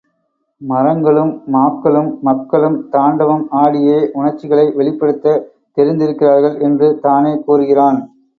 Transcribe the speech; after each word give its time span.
மரங்களும், 0.61 1.33
மாக்களும், 1.53 2.09
மக்களும் 2.19 2.77
தாண்டவம் 2.89 3.45
ஆடியே 3.61 3.99
உணர்ச்சிகளை 4.13 4.65
வெளிப்படுத்த 4.71 5.35
தெரிந்திருக்கிறார்கள் 5.77 6.57
என்று 6.61 6.89
தானே 6.99 7.35
கூறுகிறான்? 7.45 7.99